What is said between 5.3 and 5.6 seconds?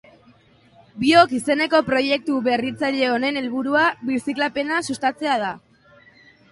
da.